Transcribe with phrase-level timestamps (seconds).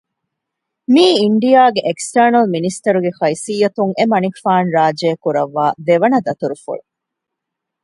[0.93, 6.83] މިއީ އިންޑިއާގެ އެކްސްޓަރނަލް މިނިސްޓަރުގެ ހައިސިއްޔަތުން އެމަނިކުފާނު ރާއްޖެއަށް ކުރައްވާ ދެވަނަ ދަތުރުފުޅު